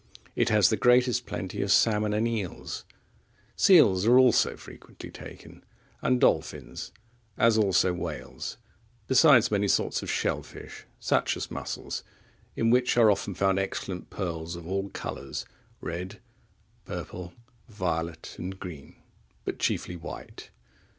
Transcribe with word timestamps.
It 0.35 0.49
has 0.49 0.69
the 0.69 0.77
greatest 0.77 1.27
plenty 1.27 1.61
of 1.61 1.71
salmon 1.71 2.11
and 2.11 2.27
eels; 2.27 2.85
seals 3.55 4.03
are 4.07 4.17
also 4.17 4.57
frequently 4.57 5.11
taken, 5.11 5.63
and 6.01 6.19
dolphins, 6.19 6.91
as 7.37 7.55
also 7.55 7.93
whales; 7.93 8.57
besides 9.05 9.51
many 9.51 9.67
sorts 9.67 10.01
of 10.01 10.09
shell 10.09 10.41
fish, 10.41 10.87
such 10.99 11.37
as 11.37 11.51
mussels, 11.51 12.03
in 12.55 12.71
which 12.71 12.97
are 12.97 13.11
often 13.11 13.35
found 13.35 13.59
excellent 13.59 14.09
pearls 14.09 14.55
of 14.55 14.65
all 14.65 14.89
colours, 14.89 15.45
red, 15.81 16.19
purple, 16.83 17.33
violet 17.69 18.35
and 18.39 18.59
green, 18.59 18.95
but 19.45 19.59
chiefly 19.59 19.95
white. 19.97 20.49